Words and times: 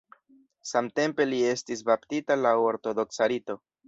Samtempe 0.69 1.27
li 1.27 1.41
estis 1.49 1.83
baptita 1.89 2.39
laŭ 2.47 2.55
ortodoksa 2.71 3.29
rito. 3.33 3.59